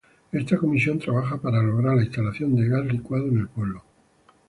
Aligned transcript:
Esta 0.31 0.57
comisión 0.57 0.97
trabaja 0.97 1.37
para 1.37 1.61
lograr 1.61 1.95
la 1.95 2.03
instalación 2.03 2.55
de 2.55 2.67
gas 2.67 2.87
licuado 2.87 3.27
en 3.27 3.37
el 3.37 3.47
pueblo. 3.47 3.83